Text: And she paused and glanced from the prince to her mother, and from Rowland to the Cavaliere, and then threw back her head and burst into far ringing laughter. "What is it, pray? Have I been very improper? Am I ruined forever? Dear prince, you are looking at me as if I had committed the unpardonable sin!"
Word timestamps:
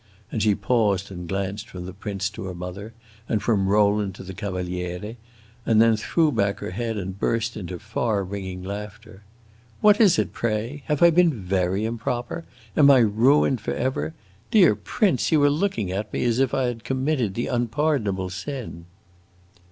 And 0.31 0.41
she 0.41 0.55
paused 0.55 1.11
and 1.11 1.29
glanced 1.29 1.69
from 1.69 1.85
the 1.85 1.93
prince 1.93 2.31
to 2.31 2.45
her 2.45 2.55
mother, 2.55 2.91
and 3.29 3.39
from 3.39 3.67
Rowland 3.67 4.15
to 4.15 4.23
the 4.23 4.33
Cavaliere, 4.33 5.15
and 5.63 5.79
then 5.79 5.95
threw 5.95 6.31
back 6.31 6.57
her 6.57 6.71
head 6.71 6.97
and 6.97 7.19
burst 7.19 7.55
into 7.55 7.77
far 7.77 8.23
ringing 8.23 8.63
laughter. 8.63 9.21
"What 9.79 10.01
is 10.01 10.17
it, 10.17 10.33
pray? 10.33 10.81
Have 10.87 11.03
I 11.03 11.11
been 11.11 11.35
very 11.43 11.85
improper? 11.85 12.45
Am 12.75 12.89
I 12.89 12.97
ruined 12.97 13.61
forever? 13.61 14.15
Dear 14.49 14.73
prince, 14.73 15.31
you 15.31 15.43
are 15.43 15.51
looking 15.51 15.91
at 15.91 16.11
me 16.11 16.23
as 16.23 16.39
if 16.39 16.51
I 16.51 16.63
had 16.63 16.83
committed 16.83 17.35
the 17.35 17.45
unpardonable 17.45 18.31
sin!" 18.31 18.85